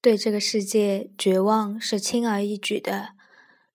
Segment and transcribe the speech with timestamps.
[0.00, 3.10] 对这个世界绝望是轻而易举的，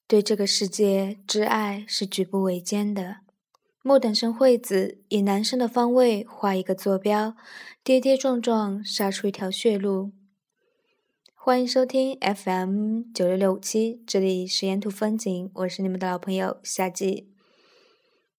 [0.08, 3.18] 对这个世界挚爱是举步维艰的。
[3.84, 7.36] 莫等生惠子以男生的方位画一个坐标，
[7.84, 10.12] 跌跌撞撞杀出一条血路。
[11.34, 17.32] 欢迎收听 FM 九六六五七，这里是沿途风景，我是你们的老朋友夏季。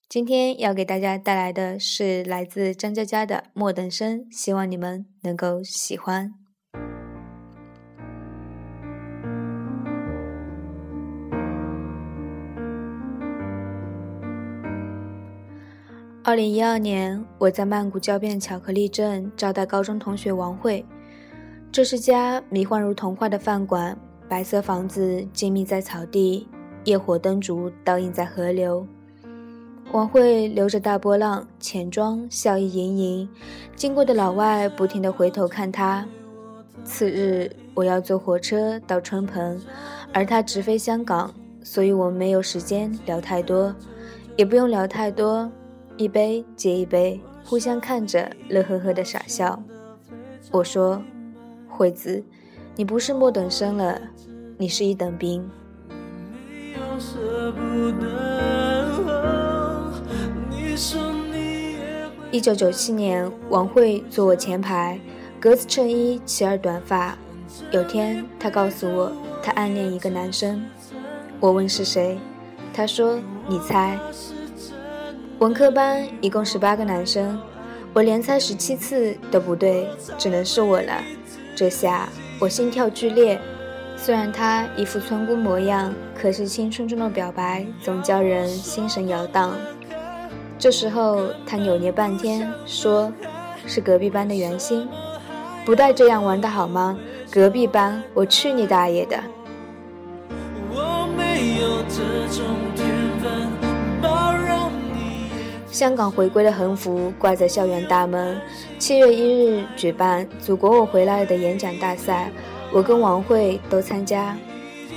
[0.08, 6.41] 今天要给大家带来的是来自张嘉佳的《莫等生》，希望你们能够喜欢。
[16.25, 20.85] 二零一二年，我在曼谷郊边巧克力镇招待高中同学王慧。
[21.72, 26.46] 这是家迷幻如童话的饭馆，白色房子静谧在草地，
[26.85, 28.86] 夜火灯烛倒映在河流。
[29.90, 33.28] 王慧留着大波浪，浅妆，笑意盈盈，
[33.75, 36.06] 经过的老外不停地回头看她。
[36.84, 39.61] 次日，我要坐火车到春蓬，
[40.12, 43.74] 而他直飞香港，所以我们没有时间聊太多，
[44.36, 45.50] 也不用聊太多。
[45.96, 49.62] 一杯接一杯，互相看着，乐呵呵的傻笑。
[50.50, 51.02] 我说
[51.68, 52.24] ：“惠子，
[52.74, 54.00] 你不是末等生了，
[54.56, 55.48] 你是一等兵。”
[62.30, 64.98] 一九九七年，王慧坐我前排，
[65.38, 67.16] 格子衬衣，齐耳短发。
[67.70, 69.12] 有天，她告诉我，
[69.42, 70.64] 她暗恋一个男生。
[71.38, 72.18] 我问是谁，
[72.72, 73.98] 她说：“你猜。”
[75.42, 77.36] 文科班一共十八个男生，
[77.92, 81.02] 我连猜十七次都不对，只能是我了。
[81.56, 83.40] 这下我心跳剧烈。
[83.96, 89.50] 虽然他一副村姑模样，可是青春中的表白总叫人心神摇荡。
[90.60, 93.12] 这时候他扭捏半天，说
[93.66, 94.88] 是隔壁班的袁心，
[95.64, 96.96] 不带这样玩的好吗？
[97.32, 99.18] 隔壁班，我去你大爷的！
[100.70, 102.46] 我没有这种
[105.72, 108.38] 香港回归的横幅挂在校园大门。
[108.78, 112.30] 七月一日举办“祖国我回来了”的演讲大赛，
[112.70, 114.36] 我跟王慧都参加。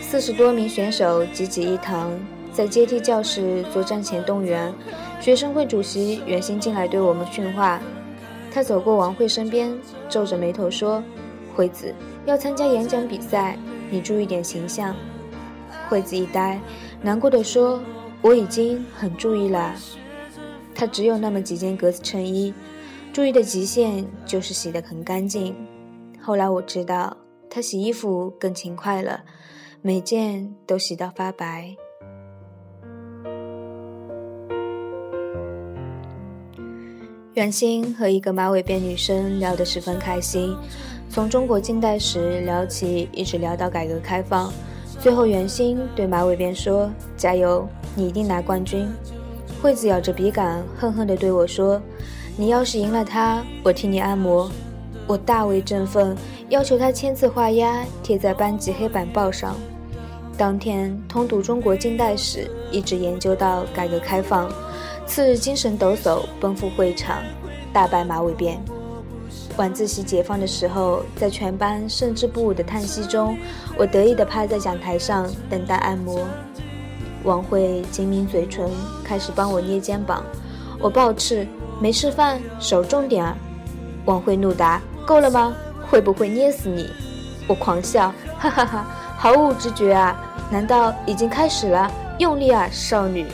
[0.01, 2.11] 四十多名选手挤挤一堂，
[2.51, 4.71] 在阶梯教室做战前动员。
[5.21, 7.79] 学生会主席袁心进来对我们训话。
[8.53, 9.73] 他走过王慧身边，
[10.09, 11.01] 皱着眉头说
[11.55, 13.57] ：“惠子要参加演讲比赛，
[13.89, 14.93] 你注意点形象。”
[15.87, 16.59] 惠子一呆，
[17.01, 17.81] 难过的说
[18.21, 19.73] ：“我已经很注意了。”
[20.75, 22.53] 他只有那么几件格子衬衣，
[23.13, 25.55] 注意的极限就是洗得很干净。
[26.21, 27.15] 后来我知道，
[27.49, 29.21] 他洗衣服更勤快了，
[29.81, 31.73] 每件都洗到发白。
[37.35, 40.55] 袁心和一个马尾辫女生聊得十分开心，
[41.09, 44.51] 从中国近代史聊起，一直聊到改革开放。
[44.99, 48.87] 最后，袁心对马尾辫说：“加油，你一定拿冠军。”
[49.65, 51.81] 惠子咬着笔杆，恨恨地对我说
[52.37, 54.47] ：“你要是赢了他，我替你按摩。”
[55.07, 56.15] 我大为振奋，
[56.49, 59.55] 要求他签字画押，贴在班级黑板报上。
[60.37, 64.47] 当天通读中国近代史，一直研究到改革开放。
[65.07, 67.23] 次日精神抖擞，奔赴会场，
[67.73, 68.57] 大败马尾辫。
[69.57, 73.35] 晚自习解放的时候，在全班胜之不武的叹息中，
[73.79, 76.19] 我得意地趴在讲台上等待按摩。
[77.25, 78.69] 王慧紧抿嘴唇，
[79.03, 80.23] 开始帮我捏肩膀。
[80.79, 81.47] 我暴斥
[81.81, 83.35] ：“没吃饭，手重点儿！”
[84.05, 85.53] 王慧怒答：“够了吗？
[85.89, 86.87] 会不会捏死你？”
[87.49, 88.85] 我狂笑：“哈哈哈，
[89.17, 90.15] 毫无知觉啊！
[90.51, 91.91] 难道已经开始了？
[92.19, 93.25] 用力啊，少女！”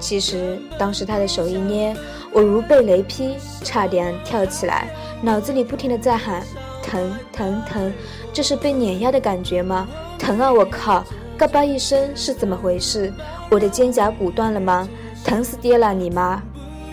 [0.00, 1.96] 其实当时他的手一捏，
[2.32, 4.88] 我如被雷劈，差点跳起来，
[5.22, 6.42] 脑子里不停的在喊
[6.82, 7.92] ：“疼疼疼！
[8.32, 10.52] 这是被碾压的感觉吗？”疼啊！
[10.52, 11.04] 我靠！
[11.36, 13.12] 嘎巴一声是怎么回事？
[13.50, 14.88] 我的肩胛骨断了吗？
[15.24, 16.42] 疼死爹了你妈！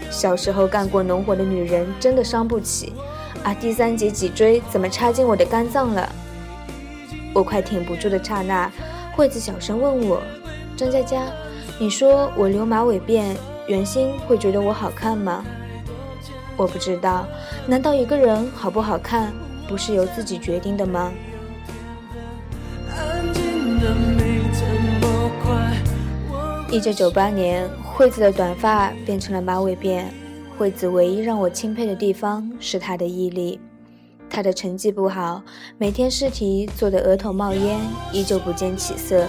[0.09, 2.93] 小时候干过农活的女人真的伤不起
[3.43, 3.53] 啊！
[3.53, 6.09] 第三节脊椎怎么插进我的肝脏了？
[7.33, 8.71] 我快挺不住的刹那，
[9.15, 10.21] 惠子小声问我
[10.77, 11.23] ：“张佳佳，
[11.77, 13.35] 你说我留马尾辫，
[13.67, 15.43] 袁心会觉得我好看吗？”
[16.55, 17.27] 我不知道，
[17.67, 19.31] 难道一个人好不好看
[19.67, 21.11] 不是由自己决定的吗？
[26.69, 30.03] 一九九八年，惠子的短发变成了马尾辫。
[30.57, 33.59] 惠子唯一让我钦佩的地方是她的毅力。
[34.29, 35.41] 她的成绩不好，
[35.77, 37.79] 每天试题做得额头冒烟，
[38.11, 39.25] 依旧不见起色。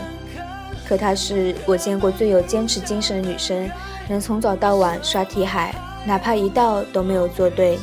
[0.89, 3.71] 可她是我见过最有坚持精神的女生，
[4.09, 5.75] 能从早到晚刷题海，
[6.07, 7.79] 哪怕一道都没有做对。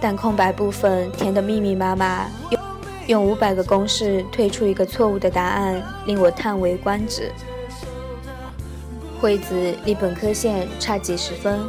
[0.00, 2.60] 但空白部分填得密密麻麻，用
[3.06, 7.30] 用五百个公式推出一个错误的答案，令我叹为观止。
[9.20, 11.60] 惠子离本科线差几十分，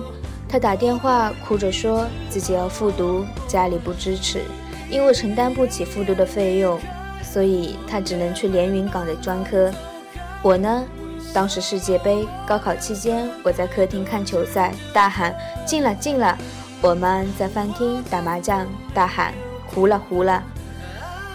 [0.50, 4.42] 她打电话哭着说自己要复读，家里不支持，
[4.89, 6.77] 因为承担不起复读的费用，
[7.24, 9.72] 所以她只能去连云港的专科。
[10.42, 10.83] 我呢，
[11.33, 15.33] 当时世界杯高考期间，我在客厅看球赛，大喊
[15.66, 16.38] 进了进了。
[16.85, 19.33] 我们在饭厅打麻将，大喊
[19.65, 20.43] 胡了胡了。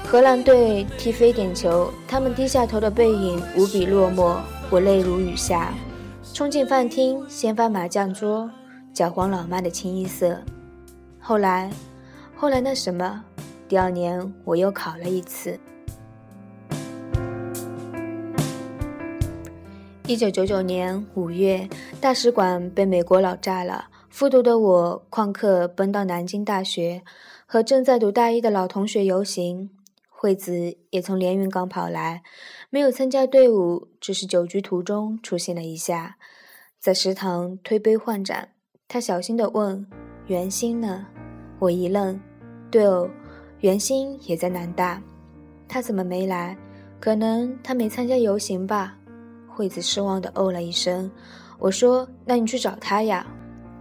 [0.04, 4.38] 荷兰队踢飞点球，他们低下头的背影无比落寞，
[4.70, 5.74] 我泪如雨下。
[6.32, 8.48] 冲进饭厅，掀翻麻将桌，
[8.94, 10.40] 搅黄老妈的清一色。
[11.18, 11.68] 后来，
[12.36, 13.20] 后来那什么，
[13.66, 15.58] 第二年我又考了一次。
[20.06, 21.68] 一九九九年五月，
[22.00, 23.86] 大使馆被美国佬炸了。
[24.10, 27.02] 复读的我旷课奔到南京大学，
[27.46, 29.70] 和正在读大一的老同学游行。
[30.08, 32.22] 惠子也从连云港跑来，
[32.70, 36.16] 没有参加队伍，只是酒局途中出现了一下，
[36.80, 38.48] 在食堂推杯换盏。
[38.88, 39.86] 他小心地问
[40.26, 41.06] ：“袁心呢？”
[41.60, 42.20] 我一愣
[42.68, 43.08] ：“对哦，
[43.60, 45.00] 袁心也在南大，
[45.68, 46.58] 他怎么没来？
[46.98, 48.98] 可能他没参加游行吧。”
[49.48, 51.08] 惠子失望地哦了一声。
[51.60, 53.24] 我说：“那你去找他呀。”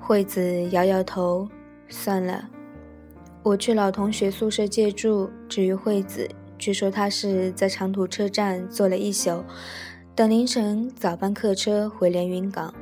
[0.10, 1.48] 惠子摇摇头
[1.88, 2.50] ：“算了。”
[3.46, 5.30] 我去老同学宿舍借住。
[5.48, 6.28] 至于惠子，
[6.58, 9.44] 据说她是在长途车站坐了一宿，
[10.16, 12.74] 等凌晨早班客车回连云港。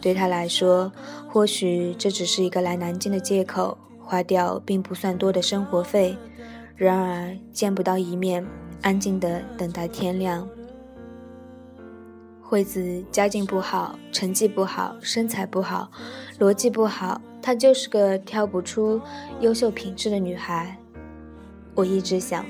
[0.00, 0.90] 对她来说，
[1.28, 6.16] 或许这只是一个来南京的借口，花掉并不算多的生活费。
[6.76, 8.42] 然而见不到一面，
[8.80, 10.48] 安静的等待天亮。
[12.46, 15.90] 惠子家境不好，成绩不好，身材不好，
[16.38, 17.20] 逻辑不好。
[17.40, 19.00] 她就是个挑不出
[19.40, 20.76] 优秀品质的女孩。
[21.74, 22.44] 我一直想，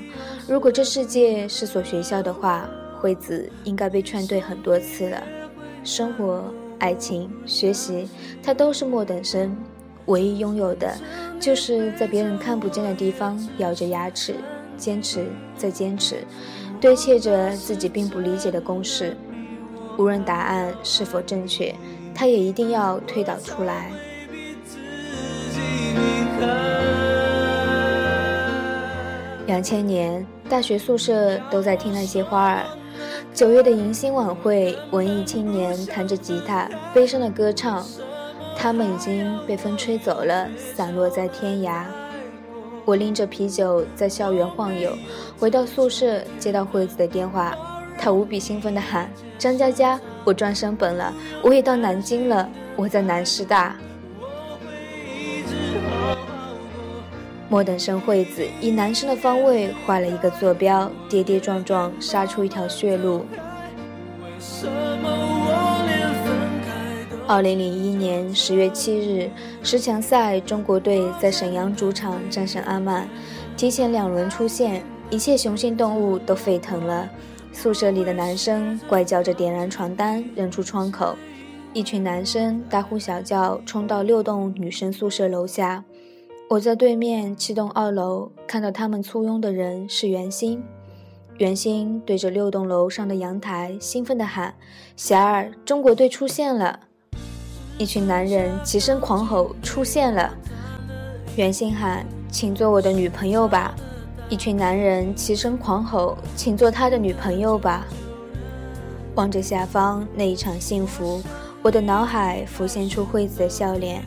[0.47, 2.69] 如果这世界是所学校的话，
[2.99, 5.23] 惠子应该被劝退很多次了。
[5.83, 6.43] 生活、
[6.77, 8.07] 爱情、学习，
[8.43, 9.55] 她都是末等生，
[10.07, 10.93] 唯一拥有的，
[11.39, 14.35] 就是在别人看不见的地方咬着牙齿
[14.77, 15.25] 坚持，
[15.57, 16.17] 再坚持，
[16.81, 19.15] 堆砌着自己并不理解的公式。
[19.97, 21.73] 无论答案是否正确，
[22.13, 23.91] 他也一定要推导出来。
[29.47, 32.63] 两千年，大学宿舍都在听那些花儿。
[33.33, 37.85] 九月的迎新晚会，文艺青年弹着吉他，悲伤的歌唱。
[38.57, 41.83] 他们已经被风吹走了，散落在天涯。
[42.85, 44.91] 我拎着啤酒在校园晃悠，
[45.37, 47.55] 回到宿舍，接到惠子的电话，
[48.05, 51.11] 他无比兴奋地喊：“张佳佳，我专升本了，
[51.41, 53.75] 我也到南京了，我在南师大。”
[57.49, 63.25] 末等生惠子以男生的方位画了一个坐标，跌跌撞撞杀出一条血路。
[67.25, 69.31] 二零零一年十月七日，
[69.63, 73.09] 十强赛，中国队在沈阳主场战胜阿曼，
[73.57, 77.09] 提前两轮出线，一切雄性动物都沸腾了。
[77.55, 81.15] 宿舍里的男生怪叫着点燃床单扔出窗口，
[81.73, 85.83] 一群男生大呼小叫冲到六栋女生宿舍楼下。
[86.49, 90.61] 我在对面七栋二楼看到他们簇拥的人是袁心，
[91.37, 94.53] 袁心对着六栋楼上的阳台兴奋地喊
[94.95, 96.81] ：“霞儿，中国队出现了！”
[97.79, 100.37] 一群男人齐声狂吼：“出现了！”
[101.35, 103.73] 袁心喊：“请做我的女朋友吧！”
[104.27, 107.85] 一群男人齐声狂吼：“请做他的女朋友吧！”
[109.13, 111.21] 望着下方那一场幸福，
[111.61, 114.03] 我的脑海浮现出惠子的笑脸。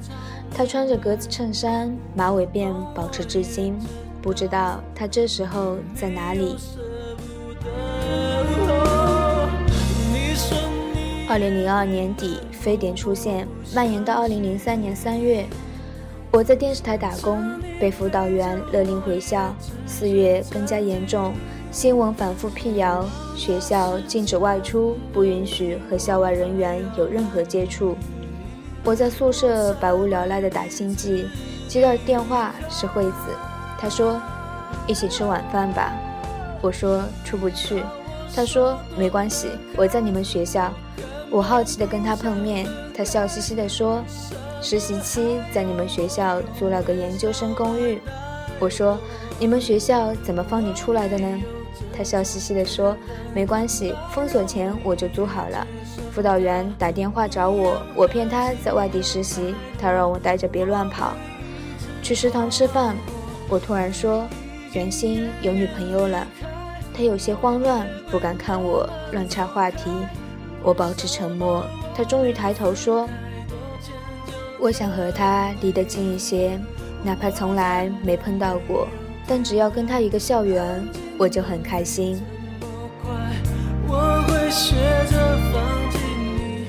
[0.53, 3.79] 她穿着格子衬衫，马尾辫保持至今。
[4.21, 6.57] 不知道她这时候在哪里。
[11.29, 15.47] 二零零二年底，非典出现，蔓延到二零零三年三月。
[16.31, 17.43] 我在电视台打工，
[17.81, 19.55] 被辅导员勒令回校。
[19.87, 21.33] 四月更加严重，
[21.73, 23.03] 新闻反复辟谣，
[23.35, 27.97] 学校禁止外出，不允许和校外人员有任何接触。
[28.85, 31.27] 我在宿舍百无聊赖的打星际，
[31.67, 33.35] 接到电话是惠子，
[33.79, 34.21] 她说
[34.87, 35.95] ：“一起吃晚饭吧。”
[36.61, 37.83] 我说：“出不去。”
[38.37, 40.71] 她说：“没关系，我在你们学校。”
[41.31, 42.67] 我好奇的跟他碰面，
[42.97, 44.03] 他笑嘻嘻的说
[44.63, 48.01] ：“实习期在你们学校租了个研究生公寓。”
[48.59, 48.99] 我说
[49.39, 51.41] ：“你们学校怎么放你出来的呢？”
[51.97, 52.97] 他笑嘻嘻的说
[53.35, 55.67] ：“没关系，封锁前我就租好了。”
[56.11, 61.13] 辅导员打电话找我，我骗他在外地实习，他让我待着别乱跑。
[62.03, 62.97] 去食堂吃饭，
[63.49, 64.27] 我突然说
[64.73, 66.27] 袁心有女朋友了，
[66.95, 69.91] 他有些慌乱，不敢看我，乱插话题。
[70.63, 73.09] 我保持沉默，他终于抬头说
[74.61, 76.59] ：“我想和他离得近一些，
[77.03, 78.87] 哪怕从来没碰到过，
[79.27, 80.87] 但只要跟他一个校园，
[81.17, 82.21] 我就很开心。”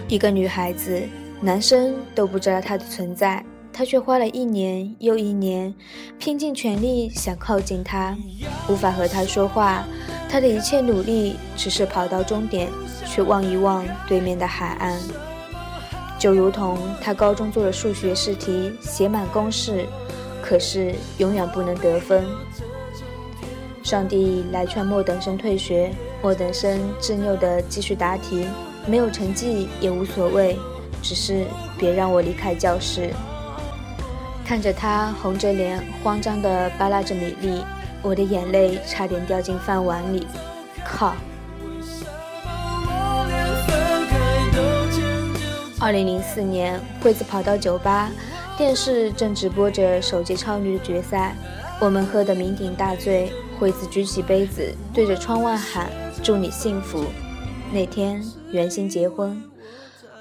[0.07, 1.01] 一个女孩子，
[1.41, 5.73] 男生都不知道她的存在，她却花了一年又一年，
[6.17, 8.17] 拼尽全力想靠近他，
[8.67, 9.83] 无法和他说话。
[10.27, 12.69] 他的一切努力，只是跑到终点，
[13.09, 14.99] 却望一望对面的海岸，
[16.19, 19.87] 就如同他高中做的数学试题，写满公式，
[20.43, 22.23] 可是永远不能得分。
[23.81, 28.45] 上帝来劝莫等生退学，莫等生执拗地继续答题，
[28.85, 30.55] 没有成绩也无所谓，
[31.01, 31.47] 只是
[31.79, 33.11] 别让我离开教室。
[34.45, 37.63] 看着他红着脸，慌张地扒拉着米粒。
[38.01, 40.25] 我的眼泪差点掉进饭碗里，
[40.85, 41.13] 靠！
[45.81, 48.11] 二零零四年，惠子跑到酒吧，
[48.57, 51.33] 电视正直播着首届超女的决赛，
[51.79, 53.31] 我们喝得酩酊大醉。
[53.57, 55.89] 惠子举起杯子，对着窗外喊
[56.21, 57.05] ：“祝你幸福。”
[57.71, 58.21] 那天，
[58.51, 59.41] 袁心结婚，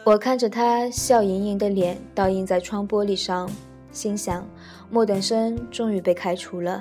[0.05, 3.51] 我看着她笑盈盈的脸倒映在窗玻璃上，
[3.91, 4.47] 心想：
[4.91, 6.81] 莫等生终于被开除了。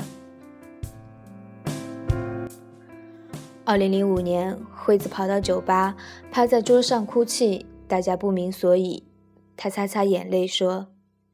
[3.66, 5.96] 二零零五年，惠子跑到酒吧，
[6.32, 9.08] 趴在桌上哭泣，大家不明所以。
[9.56, 10.90] 他擦擦眼泪说：“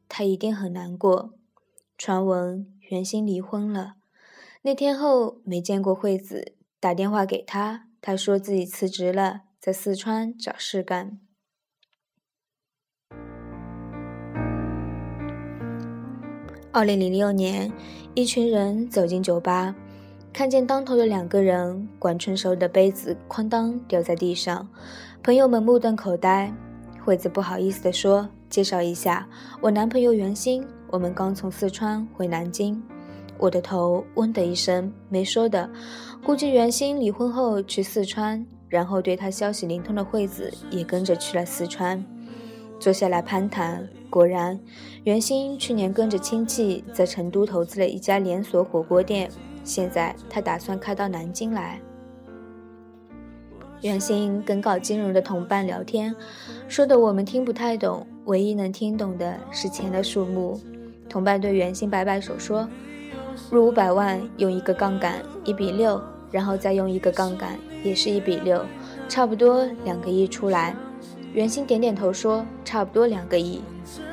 [0.07, 1.33] 他一定很难过。”
[1.97, 3.95] 传闻袁心离婚了。
[4.61, 11.19] 那天后没见过惠子，打电话给他，他说自己辞职了，在四川找事干。
[16.71, 17.71] 二零零六年，
[18.15, 19.75] 一群人走进酒吧。
[20.31, 24.67] 看见当头的两个人，管春手里的杯子哐当掉在地上，
[25.23, 26.53] 朋友们目瞪口呆。
[27.01, 29.25] 惠子不好意思地说：“介绍一下，
[29.61, 32.83] 我男朋友袁鑫，我们刚从四川回南京。”
[33.39, 35.69] 我的头嗡的一声，没说的。
[36.25, 42.03] 估计袁鑫离婚后去四川，然后对他消息灵通的惠子也跟着去了四川，
[42.77, 43.87] 坐下来攀谈。
[44.09, 44.59] 果然，
[45.05, 49.31] 袁鑫去年跟着亲戚在成都投资了一家连锁火锅店。
[49.63, 51.79] 现在他打算开到南京来。
[53.83, 56.15] 袁鑫跟搞金融的同伴聊天，
[56.69, 60.57] 说的我们听不太懂，唯一能听懂的是钱的数目。
[61.09, 62.65] 同伴对袁鑫摆摆手说
[63.51, 68.65] ：“入五百万用一个杠杆一比六，然后再用一个杠杆也是一比六，
[69.09, 70.73] 差不多两个亿出来。”
[71.33, 73.61] 袁鑫点点头说：“差不多两个亿。”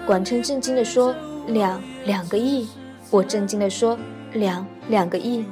[0.05, 1.15] 管琛震惊地说
[1.47, 2.67] ：“两两个亿？”
[3.09, 3.97] 我震惊地说。
[4.35, 5.45] 两两个亿，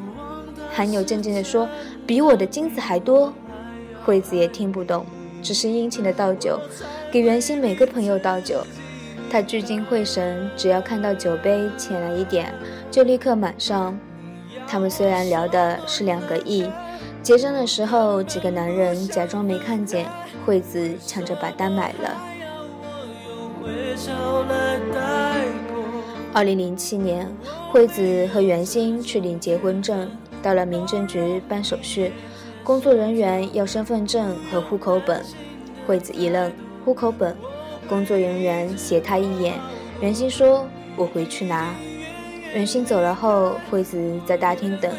[0.71, 1.69] 韩牛震惊地说
[2.07, 3.33] ：“比我的金子还多。”
[4.05, 5.05] 惠子也听不懂，
[5.43, 6.59] 只是殷勤的倒酒，
[7.11, 8.65] 给袁心每个朋友倒酒。
[9.31, 12.53] 他聚精会神，只要看到酒杯浅了一点，
[12.91, 13.99] 就立刻满上。
[14.67, 16.67] 他们虽然聊的是两个亿，
[17.23, 20.07] 结账的时候，几个男人假装没看见，
[20.47, 22.17] 惠子抢着把单买了。
[26.33, 27.31] 二零零七年，
[27.71, 30.11] 惠子和袁鑫去领结婚证，
[30.43, 32.13] 到了民政局办手续，
[32.69, 35.25] 工作人员要身份证和户口本。
[35.87, 36.53] 惠子一愣，
[36.85, 37.35] 户口本。
[37.89, 39.55] 工作人员斜他一眼，
[40.03, 41.73] 袁鑫说：“我回去拿。”
[42.53, 44.93] 袁鑫走了后，惠子在大厅等。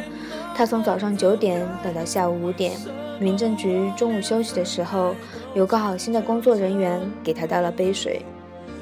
[0.55, 2.71] 他从早上九点等到下午五点。
[3.19, 5.13] 民政局中午休息的时候，
[5.53, 8.25] 有个好心的工作人员给他倒了杯水。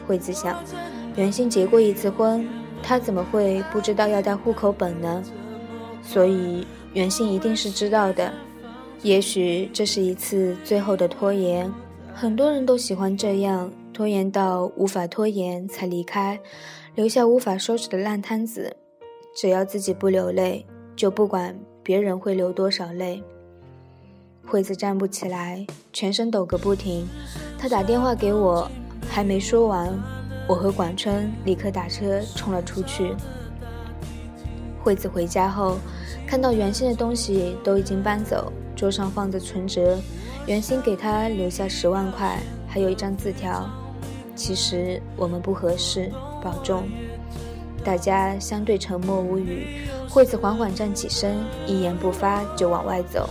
[0.07, 0.57] 惠子想。
[1.17, 2.47] 袁鑫结过一次婚，
[2.81, 5.21] 他怎么会不知道要带户口本呢？
[6.01, 8.31] 所以袁鑫一定是知道的。
[9.03, 11.71] 也许这是一次最后的拖延，
[12.13, 16.39] 很多人都喜欢这样拖延到无法拖延才离开，
[16.95, 18.75] 留下无法收拾的烂摊子。
[19.35, 23.21] 只要自己不流泪，就不管别人会流多少泪。
[24.45, 27.07] 惠子站不起来，全身抖个不停。
[27.59, 28.69] 他打电话给我，
[29.07, 29.93] 还没说完。
[30.47, 33.13] 我和广春立刻打车冲了出去。
[34.81, 35.77] 惠子回家后，
[36.25, 39.97] 看到原先的东西都已经搬走，桌上放着存折，
[40.45, 43.67] 袁鑫给他留下十万块，还有一张字条。
[44.35, 46.11] 其实我们不合适，
[46.43, 46.87] 保重。
[47.83, 49.65] 大家相对沉默无语。
[50.07, 53.27] 惠子缓缓站起身，一言不发就往外走。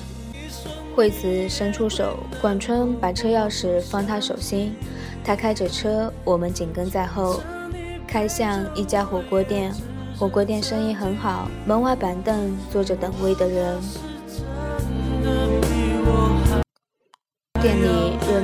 [0.97, 4.75] 惠子伸出手，管春把车钥匙放他手心。
[5.23, 7.41] 他开着车，我们紧跟在后，
[8.07, 9.73] 开向一家火锅店。
[10.19, 13.77] 火锅店生意很好，门外板凳坐着等位的人。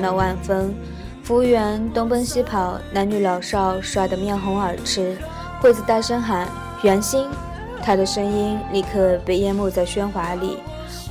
[0.03, 0.75] 闹万分，
[1.23, 5.17] 服务员东奔西跑，男女老少刷得面红耳赤。
[5.61, 6.49] 惠子大声喊
[6.83, 7.29] ：“袁心！”
[7.85, 10.59] 他的声音立刻被淹没在喧哗里。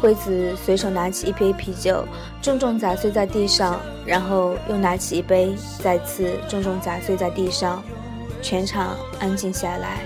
[0.01, 2.03] 惠子随手拿起一杯啤酒，
[2.41, 7.81] 重重砸碎在地上，然后又拿起一杯，再次重重砸碎在地上。
[8.41, 9.99] 全场安静下来。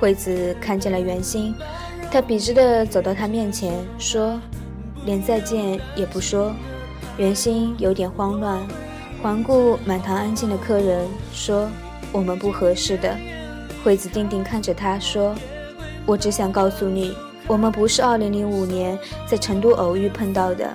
[0.00, 1.54] 惠子看见了袁心，
[2.10, 4.40] 他笔直地走到他面前，说
[5.04, 6.52] ：“连再见也不说。”
[7.16, 8.60] 袁心有点慌乱，
[9.22, 11.68] 环顾满堂安静的客人，说。
[12.12, 13.18] 我们不合适的，
[13.82, 15.34] 惠子定定看着他说
[16.06, 17.12] ：“我只想告诉你，
[17.48, 18.96] 我们不是2005年
[19.26, 20.72] 在成都偶遇碰到的。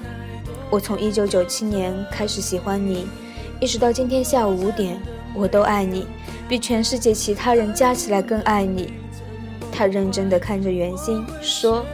[0.69, 3.07] 我从1997年开始喜欢你，
[3.61, 5.01] 一直到今天下午五点，
[5.33, 6.07] 我都爱你，
[6.49, 8.91] 比全世界其他人加起来更爱你。”
[9.71, 11.85] 他认真地看着袁心说：“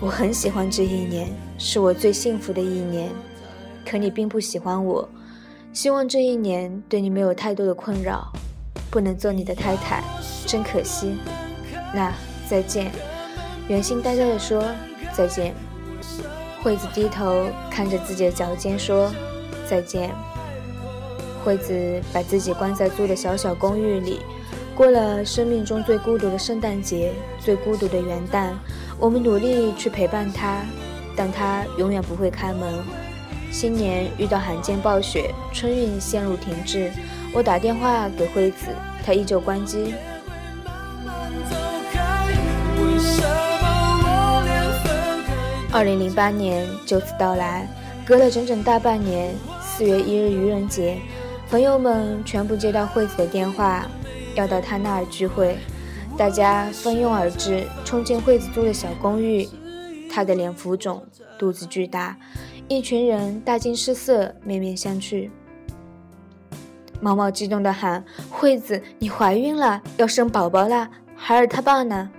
[0.00, 3.10] 我很喜欢这一年，是我最幸福的一年。
[3.84, 5.08] 可你并不喜欢我，
[5.72, 8.32] 希望这一年对你没有太多的困扰。”
[8.90, 10.02] 不能做你的太太，
[10.46, 11.12] 真可惜。
[11.94, 12.10] 那
[12.48, 12.90] 再见。
[13.68, 14.64] 袁心呆呆地说
[15.12, 15.54] ：“再见。”
[16.64, 19.12] 惠子低头看着自己的脚尖说
[19.68, 20.10] ：“再见。”
[21.44, 24.20] 惠子把自己关在租的小小公寓里，
[24.74, 28.52] 过了生命中最孤独的圣诞节，最孤独的元旦。
[28.98, 30.62] 我们努力去陪伴他，
[31.18, 32.78] 但他永远不会开门。
[33.50, 36.92] 新年遇到罕见暴雪，春运线路停滞。
[37.34, 38.66] 我打电话给惠子，
[39.04, 39.94] 她依旧关机。
[45.72, 47.66] 二零零八年就此到来，
[48.06, 49.34] 隔了整整大半年。
[49.60, 50.98] 四月一日愚人节，
[51.50, 53.86] 朋友们全部接到惠子的电话，
[54.34, 55.56] 要到她那儿聚会。
[56.16, 59.48] 大家蜂拥而至，冲进惠子租的小公寓。
[60.10, 61.02] 她的脸浮肿，
[61.38, 62.18] 肚子巨大，
[62.68, 65.30] 一群人大惊失色，面面相觑。
[67.00, 70.90] 毛毛激动地喊：“惠子，你怀孕了，要生宝宝了！
[71.14, 72.10] 孩儿他爸呢？”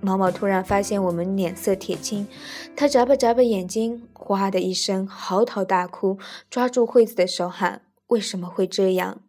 [0.00, 2.28] 毛毛突然发现我们脸色铁青，
[2.76, 9.22] 他眨巴眨巴眼睛，哗的一声嚎啕大哭，抓住惠子的手喊：“为什么会这样？”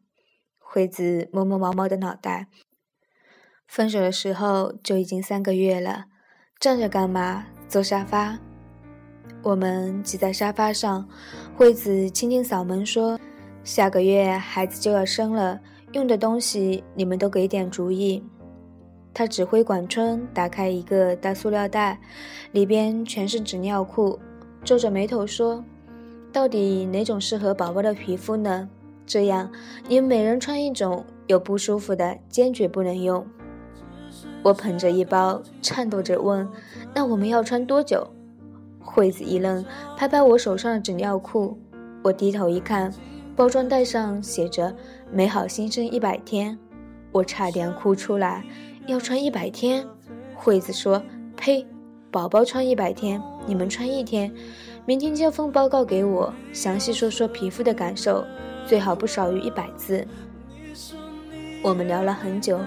[0.59, 2.47] 惠子摸摸毛毛的脑袋。
[3.67, 6.05] 分手的时候就已经三个月了，
[6.59, 7.45] 站着干嘛？
[7.67, 8.37] 坐沙发。
[9.43, 11.07] 我们挤在沙发上，
[11.55, 13.19] 惠子轻轻嗓门说。
[13.63, 15.59] 下个月孩子就要生了，
[15.91, 18.23] 用的东西你们都给点主意。
[19.13, 21.99] 他指挥管春打开一个大塑料袋，
[22.53, 24.17] 里边全是纸尿裤，
[24.63, 25.63] 皱着眉头说
[26.31, 28.69] ：“到底哪种适合宝宝的皮肤呢？
[29.05, 29.51] 这样
[29.87, 33.25] 你们每人穿一种，有不舒服的坚决不能用。”
[34.43, 36.47] 我捧着一包，颤抖着问
[36.95, 38.07] ：“那我们要穿多久？”
[38.97, 39.63] 惠子一愣，
[39.95, 41.55] 拍拍我手上的纸尿裤。
[42.01, 42.91] 我低头一看。
[43.35, 44.75] 包装袋上写着
[45.13, 46.57] “美好新生一百天”，
[47.13, 48.43] 我差点哭出来。
[48.87, 49.85] 要穿一百天？
[50.33, 51.03] 惠子说
[51.37, 51.63] ：“呸，
[52.09, 54.33] 宝宝穿一百天，你们穿一天。
[54.87, 58.25] 明天交份报告给我，详细说说皮肤的感受，
[58.65, 60.03] 最好不少于一百字。”
[61.61, 62.59] 我们聊了很久，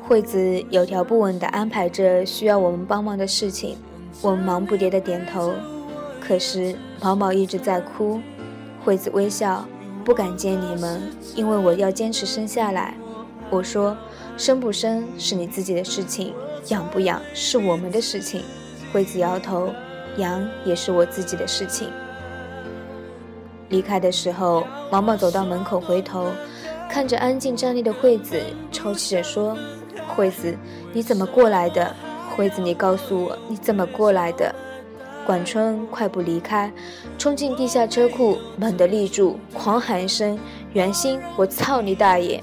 [0.00, 3.76] 惠子有条不紊地安排着需要我们帮忙的事情，
[4.20, 5.52] 我忙不迭地点头。
[6.20, 8.20] 可是毛毛一直在哭，
[8.84, 9.64] 惠子微笑。
[10.04, 11.02] 不敢见你们，
[11.34, 12.94] 因为我要坚持生下来。
[13.50, 13.94] 我说，
[14.38, 16.32] 生不生是你自己的事情，
[16.68, 18.42] 养不养是我们的事情。
[18.90, 19.70] 惠子摇头，
[20.16, 21.90] 养也是我自己的事情。
[23.68, 26.28] 离开的时候，毛毛走到门口，回头
[26.88, 28.40] 看着安静站立的惠子，
[28.72, 29.54] 抽泣着说
[30.16, 30.56] ：“惠子，
[30.94, 31.94] 你怎么过来的？
[32.38, 34.54] 惠子，你告诉我，你怎么过来的？”
[35.26, 36.72] 管春快步离开，
[37.18, 40.38] 冲进地下车库，猛地立住，狂喊一声
[40.72, 42.40] ：“袁心，我操你大爷！”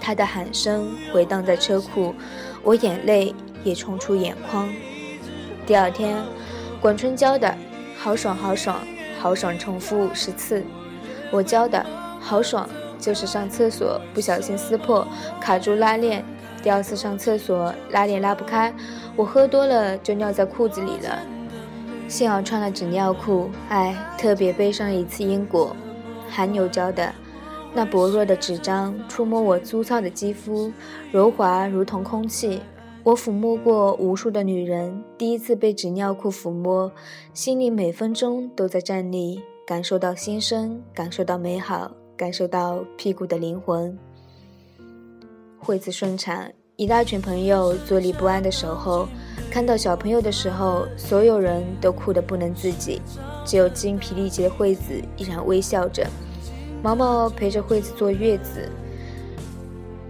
[0.00, 2.14] 他的喊声回荡在车库，
[2.62, 4.66] 我眼泪也冲出眼眶。
[5.66, 6.16] 第二天，
[6.80, 7.54] 管春教的
[7.98, 8.80] 好爽好爽
[9.20, 10.64] 好爽，重复五十次。
[11.30, 11.84] 我教的
[12.18, 12.66] 好爽，
[12.98, 15.06] 就是上厕所不小心撕破，
[15.38, 16.24] 卡住拉链，
[16.62, 18.74] 第二次上厕所拉链拉不开，
[19.16, 21.18] 我喝多了就尿在裤子里了。
[22.08, 25.74] 幸好穿了纸尿裤，哎，特别悲伤一次因果。
[26.28, 27.14] 韩牛教的，
[27.72, 30.72] 那薄弱的纸张触摸我粗糙的肌肤，
[31.12, 32.60] 柔滑如同空气。
[33.04, 36.90] 我抚摸过无数的女人，第一次被纸尿裤抚摸，
[37.32, 43.96] 心里每分钟都在站立，感受到新生，感受到美好，感受到屁股的灵魂。
[45.58, 49.08] 惠子顺产，一大群朋友坐立不安的守候。
[49.50, 53.00] 看到小朋友的时候，所有人都哭得不能自己，
[53.44, 56.06] 只有精疲力竭的惠子依然微笑着。
[56.82, 58.68] 毛毛陪着惠子坐月子，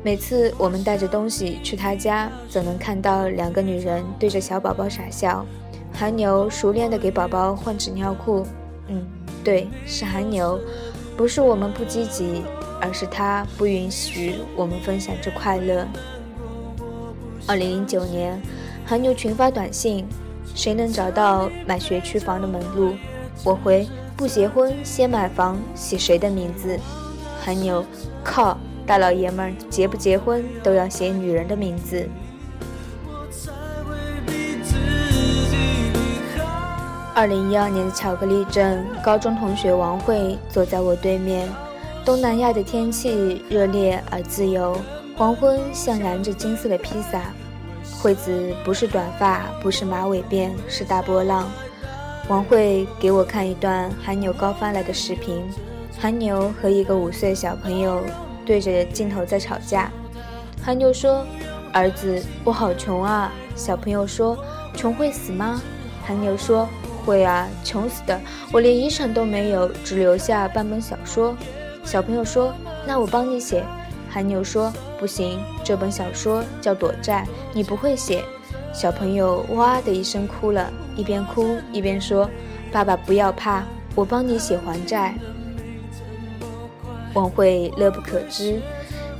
[0.03, 5.47] 每次我们带着东西去他家，总能看到两个女人对着小宝宝傻笑。
[5.93, 8.45] 韩牛熟练地给宝宝换纸尿裤，
[8.89, 9.07] 嗯，
[9.43, 10.61] 对，是韩牛，
[11.17, 12.43] 不是我们不积极，
[12.81, 15.87] 而是他不允许我们分享这快乐。
[17.47, 18.41] 二零零九年。
[18.87, 20.07] 韩牛群发短信
[20.57, 22.95] ：“谁能找到买学区房的门路？”
[23.45, 23.87] 我回
[24.17, 26.81] ：“不结婚先买房，写谁的名字？”
[27.45, 27.85] 韩牛
[28.25, 32.09] ：“靠，大老爷们儿结不结婚都要写女人的名字。”
[37.15, 41.47] 二零一二年的巧克力镇，高中同学王慧坐在我对面。
[42.09, 44.81] 东南亚的天气热烈而自由，
[45.15, 47.21] 黄昏像燃着金色的披萨。
[48.01, 51.53] 惠子不是短发，不是马尾辫，是大波浪。
[52.29, 55.45] 王慧给我看一段韩牛高翻来的视频，
[55.99, 58.03] 韩牛和一个五岁小朋友
[58.47, 59.93] 对着镜头在吵架。
[60.63, 61.27] 韩牛说
[61.75, 64.35] ：“儿子，我好穷啊。”小朋友说
[64.75, 65.61] ：“穷会死吗？”
[66.03, 66.67] 韩牛说
[67.05, 68.19] ：“会啊，穷死的，
[68.51, 71.37] 我连遗产都没有，只留下半本小说。”
[71.89, 72.53] 小朋友说
[72.87, 73.65] ：“那我帮你写。”
[74.13, 74.71] 韩牛说
[75.01, 78.23] ：“不行，这本小说叫躲债，你不会写。”
[78.75, 82.29] 小朋友哇的一声哭了，一边哭一边说
[82.71, 85.15] ：“爸爸不要怕，我帮你写还债。”
[87.15, 88.61] 王慧乐不可支，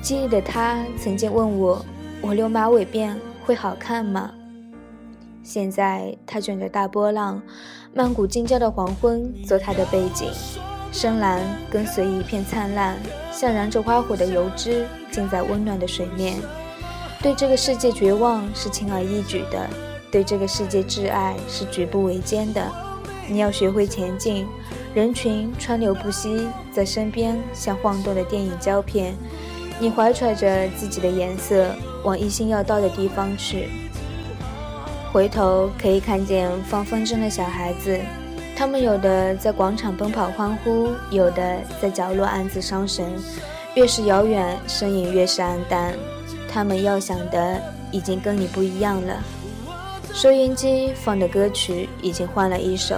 [0.03, 1.83] 记忆的他曾经问我
[2.21, 3.15] ：“我留马尾辫
[3.47, 4.31] 会好看吗？”
[5.43, 7.41] 现在他卷着大波浪，
[7.95, 10.31] 曼谷近郊的黄昏做他的背景，
[10.93, 12.97] 深蓝跟随一片灿烂。
[13.31, 16.37] 像燃着花火的油脂浸在温暖的水面，
[17.23, 19.65] 对这个世界绝望是轻而易举的，
[20.11, 22.67] 对这个世界挚爱是举步维艰的。
[23.29, 24.45] 你要学会前进，
[24.93, 29.15] 人群川流不息，在身边像晃动的电影胶片。
[29.79, 31.71] 你怀揣着自己的颜色，
[32.03, 33.69] 往一心要到的地方去。
[35.13, 38.01] 回头可以看见放风筝的小孩子。
[38.59, 43.07] 他们有的在广场奔跑欢呼，有的在角落暗自伤神。
[43.77, 45.95] 越是遥远，身影越是黯淡。
[46.49, 49.23] 他们要想的已经跟你不一样了。
[50.13, 52.97] 收音机放的歌曲已经换了一首。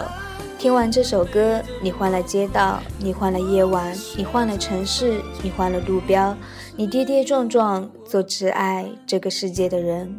[0.58, 6.34] 听完这首歌，你换了街道，你换了夜晚，你换了城市，你换了路标，
[6.74, 10.18] 你跌跌撞撞做挚爱这个世界的人。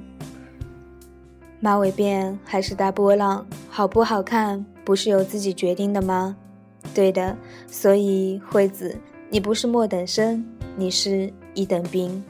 [1.60, 4.64] 马尾辫还是大波浪，好不好看？
[4.84, 6.36] 不是由自己决定的吗？
[6.94, 8.98] 对的，所以惠子，
[9.30, 12.24] 你不是末等生，你是一等兵。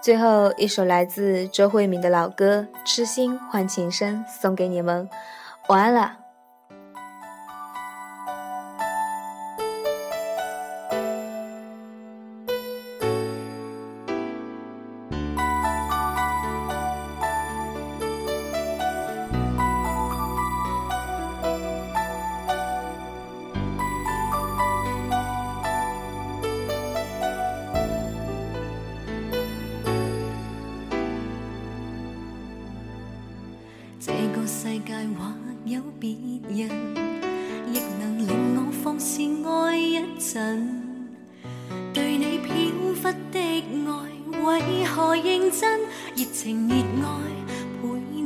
[0.00, 5.08] 最后一首来自周慧敏的老歌《痴心换情深》送给你们，
[5.68, 6.25] 晚安了。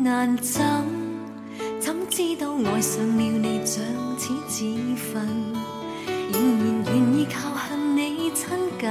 [0.02, 0.62] 难枕，
[1.78, 3.84] 怎知道爱上了你像
[4.16, 4.64] 似自
[4.96, 5.28] 焚，
[6.32, 8.48] 仍然愿意靠向你亲
[8.80, 8.88] 近。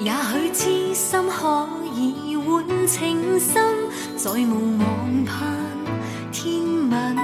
[0.00, 3.62] 也许痴心可以换情深，
[4.16, 5.36] 再无望盼
[6.32, 7.16] 天吻。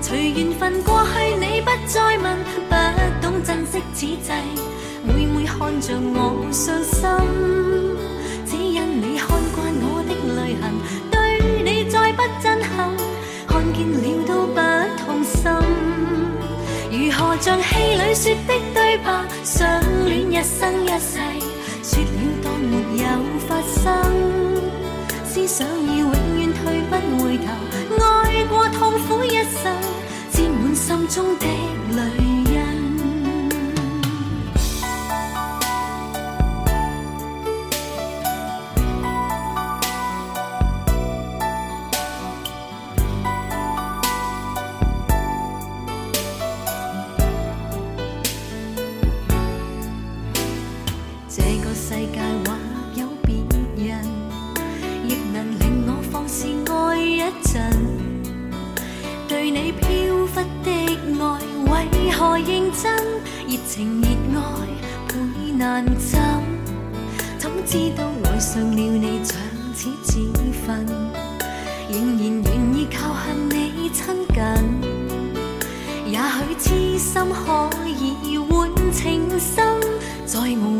[0.00, 2.38] 随缘分过去，你不再问，
[2.70, 2.74] 不
[3.20, 4.32] 懂珍惜此际。
[5.04, 7.04] 每每看着我伤心，
[17.40, 21.18] 像戏里说的对白，相恋一生一世，
[21.84, 22.08] 说了
[22.42, 23.04] 当没有
[23.46, 23.84] 发生。
[25.24, 27.46] 思想已永远退不回头，
[28.04, 29.72] 爱过痛苦一生，
[30.32, 31.46] 沾满心中的
[31.96, 32.27] 泪。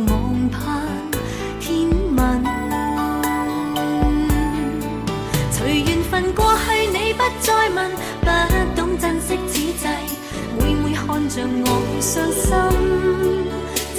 [0.07, 0.59] 望盼
[1.61, 2.19] 天问。
[5.51, 8.27] 随缘分过去，你不再问，不
[8.77, 9.89] 懂珍惜此际，
[10.59, 11.67] 每每看着我
[12.01, 12.47] 伤心，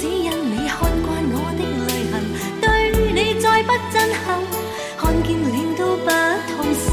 [0.08, 2.12] 因你看惯我的泪痕，
[2.60, 2.64] 对
[3.12, 4.26] 你再不震撼，
[4.96, 6.08] 看见了都不
[6.50, 6.88] 痛心。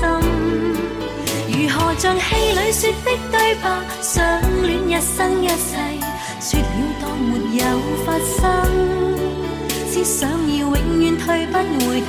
[1.49, 3.65] 如何像戏里说的对白，
[4.01, 4.13] 相
[4.61, 5.73] 恋一生一世，
[6.39, 6.65] 说了
[7.01, 7.63] 当没有
[8.05, 8.45] 发生，
[10.07, 12.07] 想要永远退不回头，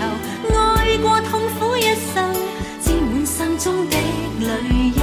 [0.57, 1.83] 爱过痛苦一
[2.15, 2.33] 生，
[2.81, 3.97] 沾满心中的
[4.39, 4.47] 泪
[4.95, 5.03] 印。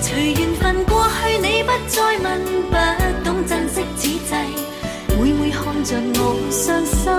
[0.00, 2.26] 随缘分过去，你不再问，
[2.70, 2.74] 不
[3.22, 4.38] 懂珍惜此际，
[5.20, 6.18] 每每看着我
[6.50, 7.12] 伤心，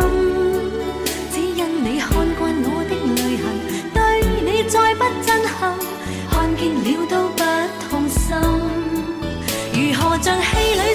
[1.31, 2.09] 只因你看
[2.39, 3.45] 惯我的泪痕。
[3.93, 3.97] 对
[4.43, 5.77] 你再不震撼，
[6.31, 7.39] 看见了都不
[7.91, 8.25] 痛心。
[9.71, 10.68] 如何像戏